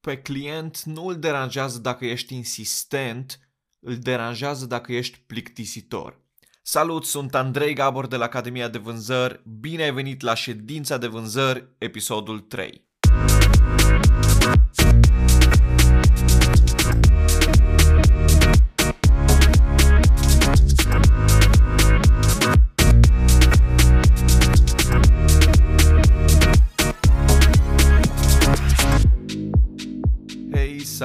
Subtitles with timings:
[0.00, 3.40] pe client nu îl deranjează dacă ești insistent,
[3.80, 6.20] îl deranjează dacă ești plictisitor.
[6.62, 9.42] Salut, sunt Andrei Gabor de la Academia de Vânzări.
[9.60, 12.88] Bine ai venit la ședința de vânzări, episodul 3.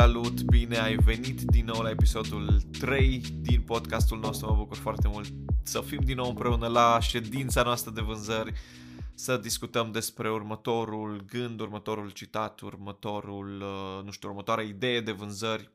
[0.06, 4.48] Salut, bine ai venit din nou la episodul 3 din podcastul nostru.
[4.48, 5.27] Mă bucur foarte mult
[5.63, 8.54] să fim din nou împreună la ședința noastră de vânzări,
[9.16, 15.70] să discutăm despre următorul gând, următorul citat, următorul, uh, nu știu, următoarea idee de vânzări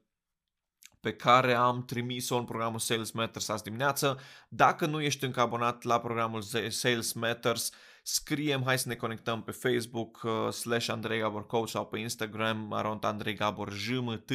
[1.00, 4.20] pe care am trimis-o în programul Sales Matters azi dimineață.
[4.48, 7.70] Dacă nu ești încă abonat la programul Sales Matters,
[8.02, 12.72] scriem, hai să ne conectăm pe Facebook uh, slash Andrei Gabor Coach sau pe Instagram
[12.72, 14.30] aront Andrei Gabor JMT.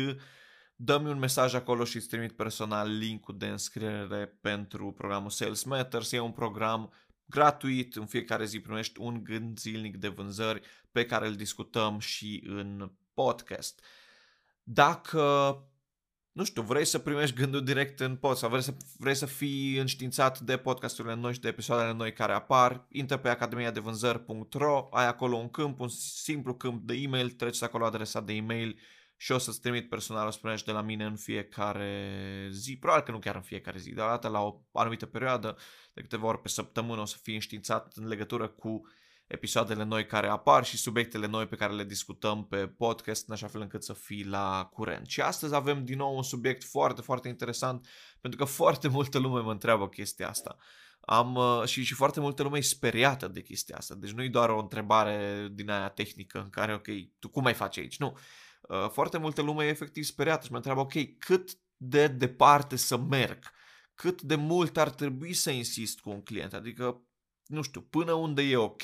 [0.75, 6.11] Dă-mi un mesaj acolo și îți trimit personal linkul de înscriere pentru programul Sales Matters.
[6.11, 6.93] E un program
[7.25, 12.43] gratuit, în fiecare zi primești un gând zilnic de vânzări pe care îl discutăm și
[12.47, 13.83] în podcast.
[14.63, 15.57] Dacă
[16.35, 19.77] nu știu, vrei să primești gândul direct în pod sau vrei să, vrei să fii
[19.77, 25.35] înștiințat de podcasturile noi și de episoadele noi care apar, intră pe academiadevânzări.ro, ai acolo
[25.35, 25.87] un câmp, un
[26.23, 28.79] simplu câmp de e-mail, treci acolo adresa de e-mail
[29.17, 33.05] și o să-ți trimit personal, o să primești de la mine în fiecare zi, probabil
[33.05, 35.57] că nu chiar în fiecare zi, dar dată la o anumită perioadă,
[35.93, 38.81] de câteva ori pe săptămână o să fii înștiințat în legătură cu
[39.27, 43.47] episoadele noi care apar și subiectele noi pe care le discutăm pe podcast în așa
[43.47, 45.07] fel încât să fii la curent.
[45.07, 47.87] Și astăzi avem din nou un subiect foarte, foarte interesant
[48.21, 50.57] pentru că foarte multă lume mă întreabă chestia asta.
[50.99, 53.95] Am, uh, și, și foarte multă lume e speriată de chestia asta.
[53.95, 56.87] Deci nu e doar o întrebare din aia tehnică în care, ok,
[57.19, 57.97] tu cum mai faci aici?
[57.97, 58.17] Nu.
[58.61, 62.97] Uh, foarte multă lume e efectiv speriată și mă întreabă, ok, cât de departe să
[62.97, 63.53] merg?
[63.93, 66.53] Cât de mult ar trebui să insist cu un client?
[66.53, 67.01] Adică
[67.45, 68.83] nu știu, până unde e ok,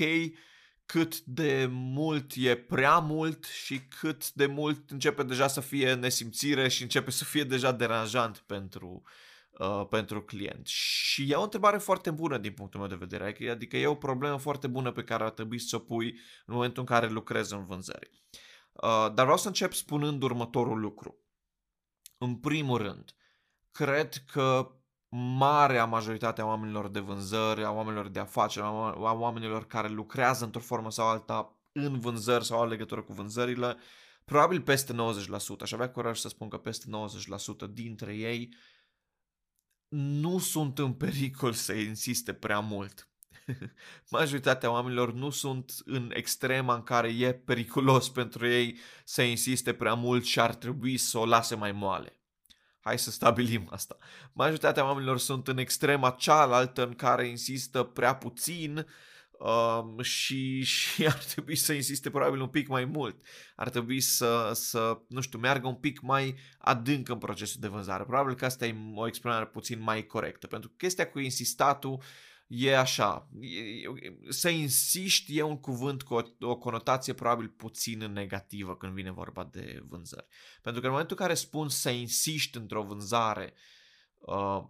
[0.85, 6.67] cât de mult e prea mult și cât de mult începe deja să fie nesimțire
[6.67, 9.03] și începe să fie deja deranjant pentru,
[9.51, 10.67] uh, pentru client.
[10.67, 14.37] Și e o întrebare foarte bună din punctul meu de vedere, adică e o problemă
[14.37, 16.07] foarte bună pe care ar trebui să o pui
[16.45, 18.11] în momentul în care lucrezi în vânzări.
[18.71, 21.15] Uh, dar vreau să încep spunând următorul lucru.
[22.17, 23.15] În primul rând,
[23.71, 24.75] cred că
[25.15, 30.61] marea majoritate a oamenilor de vânzări, a oamenilor de afaceri, a oamenilor care lucrează într-o
[30.61, 33.77] formă sau alta în vânzări sau au legătură cu vânzările,
[34.25, 34.95] probabil peste 90%,
[35.61, 36.89] aș avea curaj să spun că peste
[37.67, 38.55] 90% dintre ei
[39.95, 43.09] nu sunt în pericol să insiste prea mult.
[44.09, 49.93] Majoritatea oamenilor nu sunt în extrema în care e periculos pentru ei să insiste prea
[49.93, 52.20] mult și ar trebui să o lase mai moale.
[52.81, 53.97] Hai să stabilim asta.
[54.33, 58.85] Majoritatea oamenilor sunt în extrema cealaltă în care insistă prea puțin
[59.31, 63.25] uh, și, și ar trebui să insiste probabil un pic mai mult.
[63.55, 68.03] Ar trebui să, să, nu știu, meargă un pic mai adânc în procesul de vânzare.
[68.03, 70.47] Probabil că asta e o exprimare puțin mai corectă.
[70.47, 72.01] Pentru că chestia cu insistatul
[72.53, 73.29] e așa,
[74.29, 79.43] să insiști e un cuvânt cu o, o conotație probabil puțin negativă când vine vorba
[79.43, 80.25] de vânzări.
[80.61, 83.53] Pentru că în momentul în care spun să insiști într-o vânzare,
[84.17, 84.63] uh,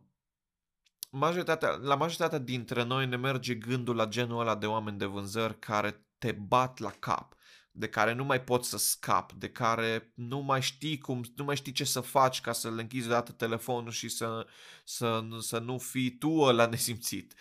[1.09, 5.59] majoritatea, la majoritatea dintre noi ne merge gândul la genul ăla de oameni de vânzări
[5.59, 7.35] care te bat la cap,
[7.71, 11.55] de care nu mai poți să scap, de care nu mai știi cum, nu mai
[11.55, 14.47] știi ce să faci ca să le închizi odată telefonul și să,
[14.83, 17.33] să, să nu fii tu ăla nesimțit.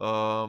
[0.00, 0.48] Uh, Uh,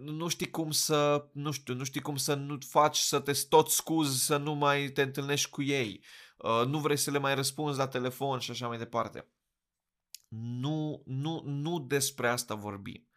[0.00, 3.70] nu știi cum să, nu știu, nu știi cum să nu faci să te tot
[3.70, 6.04] scuzi să nu mai te întâlnești cu ei.
[6.36, 9.28] Uh, nu vrei să le mai răspunzi la telefon și așa mai departe.
[10.60, 13.08] Nu, nu, nu despre asta vorbim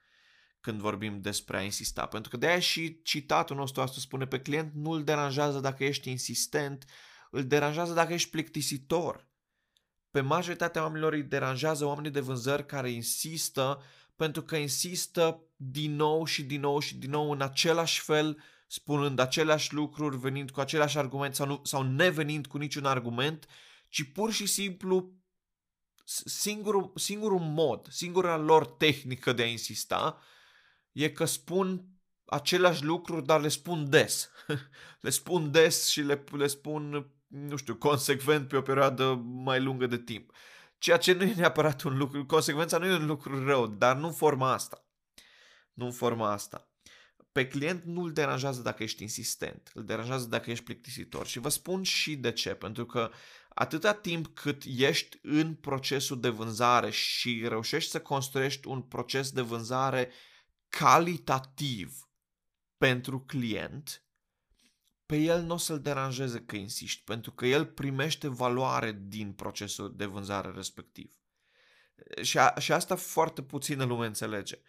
[0.59, 2.05] când vorbim despre a insista.
[2.05, 6.09] Pentru că de-aia și citatul nostru asta spune pe client nu îl deranjează dacă ești
[6.09, 6.85] insistent,
[7.31, 9.29] îl deranjează dacă ești plictisitor.
[10.11, 13.81] Pe majoritatea oamenilor îi deranjează oamenii de vânzări care insistă
[14.21, 19.19] pentru că insistă din nou și din nou și din nou în același fel, spunând
[19.19, 23.47] aceleași lucruri, venind cu același argument sau, nu, sau nevenind cu niciun argument,
[23.89, 25.13] ci pur și simplu
[26.25, 30.21] singurul, singurul mod, singura lor tehnică de a insista
[30.91, 31.85] e că spun
[32.25, 34.29] aceleași lucruri, dar le spun des.
[35.05, 39.87] le spun des și le, le spun, nu știu, consecvent pe o perioadă mai lungă
[39.87, 40.31] de timp.
[40.81, 44.11] Ceea ce nu e neapărat un lucru, consecvența nu e un lucru rău, dar nu
[44.11, 44.85] forma asta.
[45.73, 46.69] Nu în forma asta.
[47.31, 51.27] pe client nu îl deranjează dacă ești insistent, îl deranjează dacă ești plictisitor.
[51.27, 53.11] Și vă spun și de ce, pentru că
[53.49, 59.41] atâta timp cât ești în procesul de vânzare și reușești să construiești un proces de
[59.41, 60.11] vânzare
[60.67, 62.09] calitativ
[62.77, 64.05] pentru client,
[65.11, 69.95] pe el nu o să-l deranjeze că insiști, pentru că el primește valoare din procesul
[69.95, 71.19] de vânzare respectiv.
[72.21, 74.61] Și, a, și asta foarte puțină lume înțelege.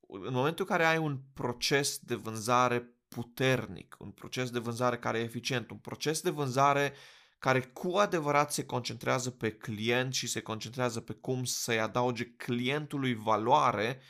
[0.00, 5.18] În momentul în care ai un proces de vânzare puternic, un proces de vânzare care
[5.18, 6.94] e eficient, un proces de vânzare
[7.38, 13.14] care cu adevărat se concentrează pe client și se concentrează pe cum să-i adauge clientului
[13.14, 14.00] valoare,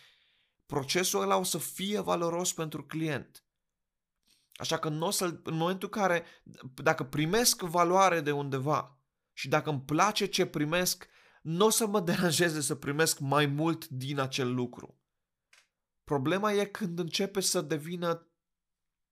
[0.66, 3.44] procesul ăla o să fie valoros pentru client.
[4.54, 6.24] Așa că nu o să, în momentul în care,
[6.74, 8.98] dacă primesc valoare de undeva
[9.32, 11.06] și dacă îmi place ce primesc,
[11.42, 15.00] nu o să mă deranjeze să primesc mai mult din acel lucru.
[16.04, 18.30] Problema e când începe să devină,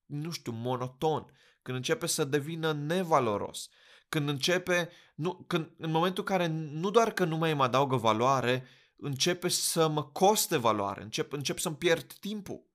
[0.07, 1.33] nu știu, monoton,
[1.63, 3.69] când începe să devină nevaloros,
[4.09, 7.97] când începe, nu, când, în momentul în care nu doar că nu mai îmi adaugă
[7.97, 8.67] valoare,
[8.97, 12.70] începe să mă coste valoare, încep, încep să-mi pierd timpul.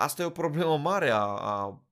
[0.00, 1.84] Asta e o problemă mare a, a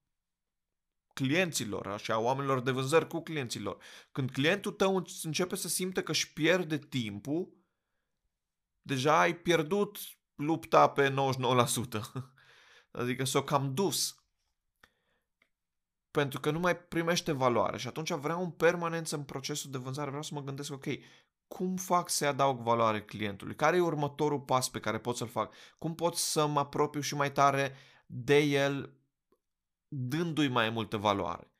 [1.14, 3.82] clienților și a oamenilor de vânzări cu clienților.
[4.12, 7.56] Când clientul tău începe să simte că își pierde timpul,
[8.82, 9.98] deja ai pierdut
[10.34, 11.14] lupta pe 99%.
[13.00, 14.22] Adică s-o cam dus.
[16.10, 20.08] Pentru că nu mai primește valoare și atunci vreau în permanență în procesul de vânzare,
[20.08, 20.86] vreau să mă gândesc, ok,
[21.46, 23.54] cum fac să adaug valoare clientului?
[23.54, 25.54] Care e următorul pas pe care pot să-l fac?
[25.78, 27.76] Cum pot să mă apropiu și mai tare
[28.10, 28.92] de el
[29.88, 31.52] dându-i mai multă valoare?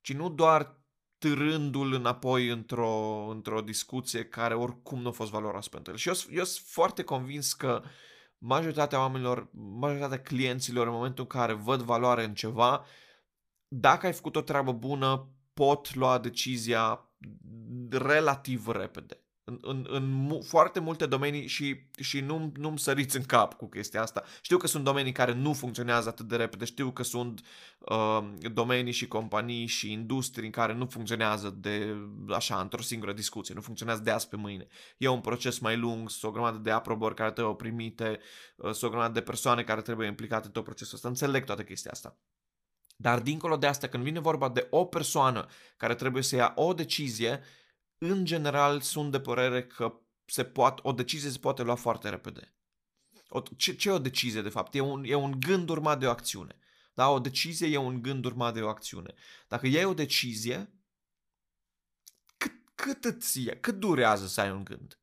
[0.00, 0.76] Ci nu doar
[1.18, 5.98] târându-l înapoi într-o, într-o discuție care oricum nu a fost valoros pentru el.
[5.98, 7.82] Și eu, eu sunt foarte convins că
[8.38, 12.84] majoritatea oamenilor, majoritatea clienților în momentul în care văd valoare în ceva,
[13.68, 17.10] dacă ai făcut o treabă bună, pot lua decizia
[17.90, 23.54] relativ repede în, în, în foarte multe domenii și, și nu, nu-mi săriți în cap
[23.54, 24.22] cu chestia asta.
[24.40, 27.40] Știu că sunt domenii care nu funcționează atât de repede, știu că sunt
[27.78, 31.96] uh, domenii și companii și industrii în care nu funcționează de
[32.28, 34.66] așa, într-o singură discuție, nu funcționează de azi pe mâine.
[34.96, 38.18] E un proces mai lung, sunt o grămadă de aprobări care trebuie primite,
[38.56, 41.08] uh, sunt o grămadă de persoane care trebuie implicate în tot procesul ăsta.
[41.08, 42.16] Înțeleg toată chestia asta.
[43.00, 45.46] Dar dincolo de asta, când vine vorba de o persoană
[45.76, 47.40] care trebuie să ia o decizie,
[47.98, 52.54] în general sunt de părere că se poate, o decizie se poate lua foarte repede.
[53.28, 54.74] O, ce, ce e o decizie, de fapt?
[54.74, 56.58] E un, e un gând urmat de o acțiune.
[56.94, 57.08] Da?
[57.10, 59.14] O decizie e un gând urmat de o acțiune.
[59.48, 60.72] Dacă iei o decizie,
[62.36, 64.98] cât, cât îți ia, cât durează să ai un gând?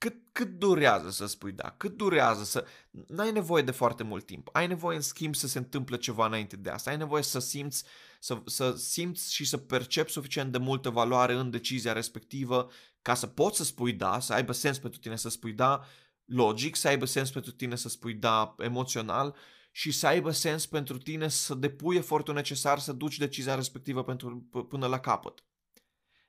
[0.00, 2.66] cât, cât durează să spui da, cât durează să...
[2.90, 4.48] N-ai nevoie de foarte mult timp.
[4.52, 6.90] Ai nevoie, în schimb, să se întâmple ceva înainte de asta.
[6.90, 7.84] Ai nevoie să simți,
[8.22, 12.70] să, să simți și să percepi suficient de multă valoare în decizia respectivă
[13.02, 15.84] ca să poți să spui da, să aibă sens pentru tine să spui da,
[16.24, 19.36] logic, să aibă sens pentru tine să spui da emoțional
[19.70, 24.48] și să aibă sens pentru tine să depui efortul necesar să duci decizia respectivă pentru,
[24.68, 25.44] până la capăt.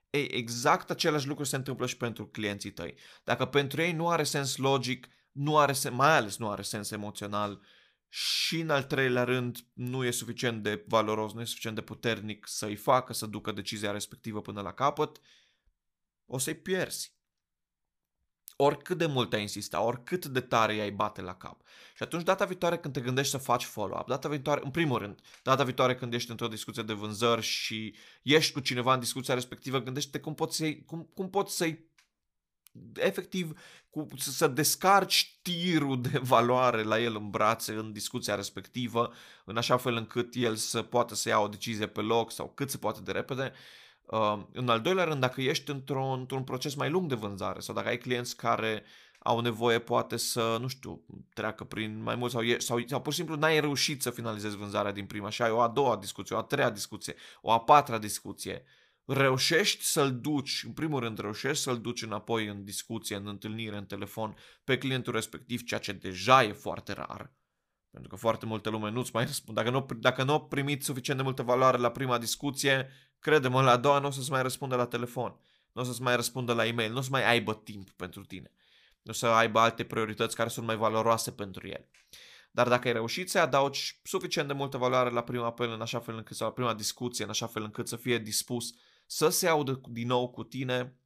[0.09, 2.95] Ei, exact același lucru se întâmplă și pentru clienții tăi.
[3.23, 6.91] Dacă pentru ei nu are sens logic, nu are sens, mai ales nu are sens
[6.91, 7.61] emoțional
[8.13, 12.47] și în al treilea rând nu e suficient de valoros, nu e suficient de puternic
[12.47, 15.21] să-i facă să ducă decizia respectivă până la capăt,
[16.25, 17.15] o să-i pierzi
[18.63, 21.61] oricât de mult ai insista, oricât de tare i-ai bate la cap.
[21.95, 25.19] Și atunci data viitoare când te gândești să faci follow-up, data viitoare, în primul rând,
[25.43, 29.79] data viitoare când ești într-o discuție de vânzări și ești cu cineva în discuția respectivă,
[29.79, 31.90] gândește-te cum poți să-i, cum, cum poți să-i
[32.93, 33.59] efectiv
[33.89, 39.13] cu, să descarci tirul de valoare la el în brațe în discuția respectivă,
[39.45, 42.69] în așa fel încât el să poată să ia o decizie pe loc sau cât
[42.69, 43.53] se poate de repede.
[44.05, 47.75] Uh, în al doilea rând, dacă ești într-un, într-un proces mai lung de vânzare sau
[47.75, 48.83] dacă ai clienți care
[49.23, 51.01] au nevoie poate să, nu știu,
[51.33, 54.55] treacă prin mai mult sau, e, sau, sau pur și simplu n-ai reușit să finalizezi
[54.55, 57.59] vânzarea din prima și ai o a doua discuție, o a treia discuție, o a
[57.59, 58.63] patra discuție,
[59.13, 63.85] reușești să-l duci, în primul rând reușești să-l duci înapoi în discuție, în întâlnire, în
[63.85, 67.33] telefon, pe clientul respectiv, ceea ce deja e foarte rar.
[67.91, 69.61] Pentru că foarte multă lume nu-ți mai răspunde.
[69.61, 72.89] Dacă nu, dacă nu primit suficient de multă valoare la prima discuție,
[73.19, 75.39] crede-mă, la a doua nu o să-ți mai răspundă la telefon,
[75.71, 78.51] nu o să-ți mai răspundă la e-mail, nu o să mai aibă timp pentru tine.
[79.01, 81.89] Nu o să aibă alte priorități care sunt mai valoroase pentru el.
[82.51, 85.99] Dar dacă ai reușit să adaugi suficient de multă valoare la prima apel în așa
[85.99, 88.73] fel încât, sau la prima discuție, în așa fel încât să fie dispus
[89.11, 90.99] să se audă din nou cu tine,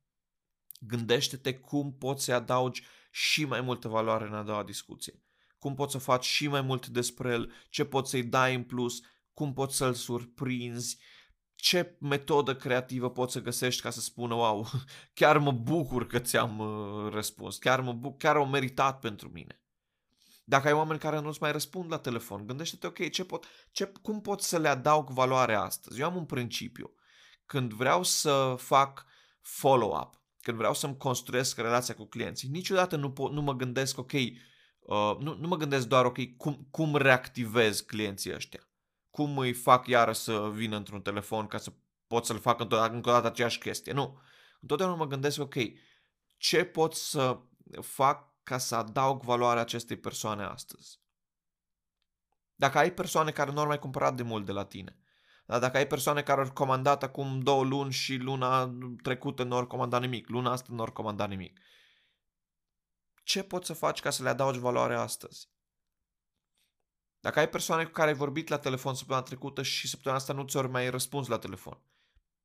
[0.80, 5.20] gândește-te cum poți să adaugi și mai multă valoare în a doua discuție
[5.66, 9.02] cum poți să faci și mai mult despre el, ce poți să-i dai în plus,
[9.34, 10.98] cum poți să-l surprinzi,
[11.56, 14.68] ce metodă creativă poți să găsești ca să spună, wow,
[15.14, 19.62] chiar mă bucur că ți-am uh, răspuns, chiar, mă bucur, chiar au meritat pentru mine.
[20.44, 24.22] Dacă ai oameni care nu-ți mai răspund la telefon, gândește-te, ok, ce pot, ce, cum
[24.22, 26.00] pot să le adaug valoare astăzi?
[26.00, 26.94] Eu am un principiu.
[27.46, 29.06] Când vreau să fac
[29.42, 34.12] follow-up, când vreau să-mi construiesc relația cu clienții, niciodată nu, pot, nu mă gândesc, ok,
[34.12, 38.70] uh, nu, nu mă gândesc doar, ok, cum, cum reactivez clienții ăștia
[39.16, 41.74] cum îi fac iară să vină într-un telefon ca să
[42.08, 43.94] pot să-l fac încă o dată aceeași chestie.
[43.94, 44.20] Nu.
[44.62, 45.56] Întotdeauna mă gândesc, ok,
[46.38, 47.40] ce pot să
[47.82, 51.00] fac ca să adaug valoare acestei persoane astăzi?
[52.56, 55.00] Dacă ai persoane care nu au mai cumpărat de mult de la tine,
[55.46, 59.68] dar dacă ai persoane care au comandat acum două luni și luna trecută nu au
[59.68, 61.60] comandat nimic, luna asta nu au comandat nimic,
[63.24, 65.50] ce poți să faci ca să le adaugi valoare astăzi?
[67.20, 70.44] Dacă ai persoane cu care ai vorbit la telefon săptămâna trecută și săptămâna asta nu
[70.44, 71.82] ți-ori mai răspuns la telefon,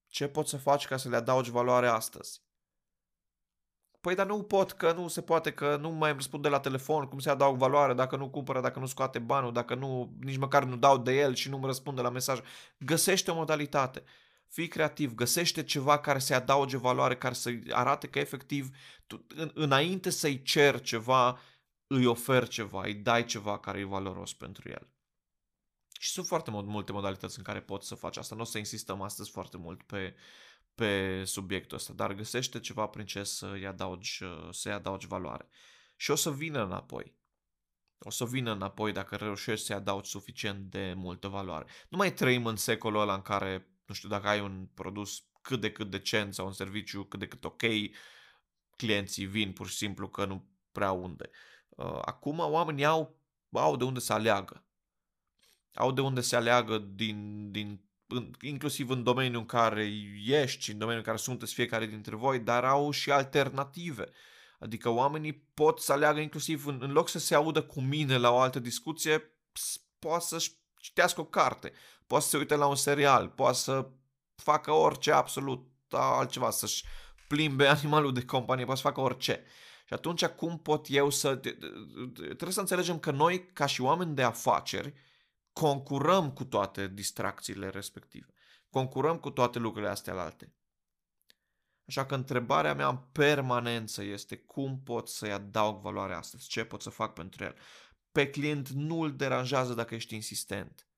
[0.09, 2.42] ce poți să faci ca să le adaugi valoare astăzi?
[4.00, 7.19] Păi dar nu pot, că nu se poate, că nu mai răspunde la telefon, cum
[7.19, 10.76] se adaug valoare, dacă nu cumpără, dacă nu scoate banul, dacă nu, nici măcar nu
[10.76, 12.40] dau de el și nu mă răspunde la mesaj.
[12.78, 14.02] Găsește o modalitate.
[14.49, 18.76] Fii creativ, găsește ceva care să adauge valoare, care să arate că efectiv,
[19.07, 21.40] tu, în, înainte să-i cer ceva,
[21.87, 24.88] îi oferi ceva, îi dai ceva care e valoros pentru el.
[25.99, 28.35] Și sunt foarte multe modalități în care poți să faci asta.
[28.35, 30.14] Nu o să insistăm astăzi foarte mult pe,
[30.81, 35.49] pe subiectul ăsta, dar găsește ceva prin ce să-i adaugi, să-i adaugi valoare.
[35.97, 37.17] Și o să vină înapoi.
[37.99, 41.67] O să vină înapoi dacă reușești să-i adaugi suficient de multă valoare.
[41.89, 45.61] Nu mai trăim în secolul ăla în care, nu știu, dacă ai un produs cât
[45.61, 47.63] de cât decent sau un serviciu cât de cât ok,
[48.77, 51.31] clienții vin pur și simplu că nu prea unde.
[51.69, 53.21] Uh, acum oamenii au,
[53.51, 54.65] au de unde să aleagă.
[55.75, 57.81] Au de unde să aleagă din, din, în,
[58.40, 59.93] inclusiv în domeniul în care
[60.26, 64.09] ești, în domeniul în care sunteți fiecare dintre voi, dar au și alternative.
[64.59, 68.31] Adică oamenii pot să aleagă inclusiv în, în loc să se audă cu mine la
[68.31, 69.31] o altă discuție,
[69.99, 71.73] poate să-și citească o carte,
[72.07, 73.88] poate să se uite la un serial, poate să
[74.35, 76.85] facă orice absolut altceva, să-și
[77.29, 79.43] plimbe animalul de companie, poate să facă orice.
[79.45, 79.50] Uh,
[79.90, 81.37] și atunci cum pot eu să...
[82.14, 84.93] Trebuie să înțelegem că noi, ca și oameni de afaceri,
[85.52, 88.35] concurăm cu toate distracțiile respective.
[88.71, 90.54] Concurăm cu toate lucrurile astea alte.
[91.87, 96.83] Așa că întrebarea mea în permanență este cum pot să-i adaug valoare astăzi, ce pot
[96.83, 97.57] să fac pentru el.
[98.12, 100.88] Pe client nu îl deranjează dacă ești insistent.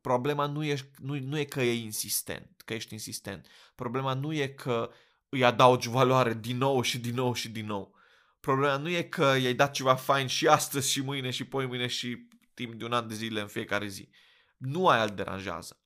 [0.00, 3.46] Problema nu e, nu, nu e că e insistent, că ești insistent.
[3.74, 4.90] Problema nu e că
[5.28, 7.94] îi adaugi valoare din nou și din nou și din nou.
[8.40, 11.86] Problema nu e că i-ai dat ceva fain și astăzi și mâine și poi mâine
[11.86, 14.08] și timp de un an de zile în fiecare zi.
[14.56, 15.76] Nu aia îl deranjează.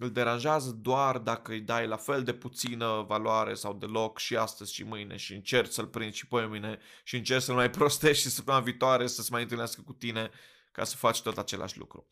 [0.00, 4.74] Îl deranjează doar dacă îi dai la fel de puțină valoare sau deloc și astăzi
[4.74, 8.28] și mâine și încerci să-l prinzi și poi mâine și încerci să-l mai prostești și
[8.28, 10.30] săptămâna viitoare să se mai întâlnească cu tine
[10.72, 12.06] ca să faci tot același lucru.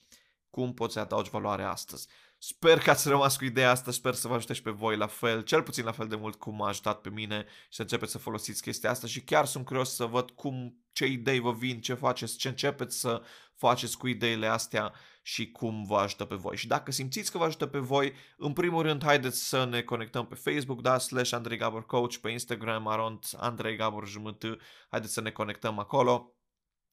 [0.51, 2.09] Cum poți să adaugi valoare astăzi?
[2.39, 5.07] Sper că ați rămas cu ideea asta, sper să vă ajute și pe voi la
[5.07, 8.13] fel, cel puțin la fel de mult cum m-a ajutat pe mine și să începeți
[8.13, 11.81] să folosiți chestia asta și chiar sunt curios să văd cum, ce idei vă vin,
[11.81, 13.23] ce faceți, ce începeți să
[13.55, 16.57] faceți cu ideile astea și cum vă ajută pe voi.
[16.57, 20.27] Și dacă simțiți că vă ajută pe voi, în primul rând haideți să ne conectăm
[20.27, 25.21] pe Facebook, da, slash Andrei Gabor Coach, pe Instagram, arond Andrei Gabor jumătă, haideți să
[25.21, 26.37] ne conectăm acolo.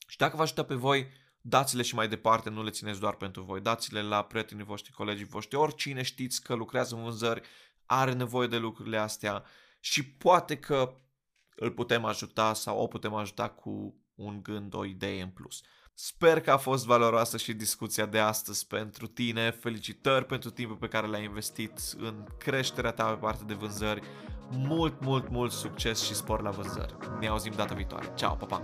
[0.07, 1.11] Și dacă vă ajută pe voi,
[1.45, 5.25] dați-le și mai departe, nu le țineți doar pentru voi, dați-le la prietenii voștri, colegii
[5.25, 7.41] voștri, oricine știți că lucrează în vânzări,
[7.85, 9.43] are nevoie de lucrurile astea
[9.79, 10.95] și poate că
[11.55, 15.61] îl putem ajuta sau o putem ajuta cu un gând, o idee în plus.
[15.93, 19.51] Sper că a fost valoroasă și discuția de astăzi pentru tine.
[19.51, 24.01] Felicitări pentru timpul pe care l-ai investit în creșterea ta pe partea de vânzări.
[24.49, 26.95] Mult, mult, mult succes și spor la vânzări.
[27.19, 28.13] Ne auzim data viitoare.
[28.15, 28.61] Ciao, pa, pa!